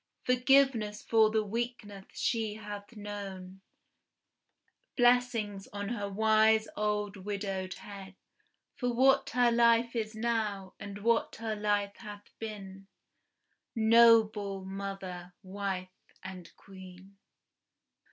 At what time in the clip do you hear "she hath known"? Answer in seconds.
2.13-3.61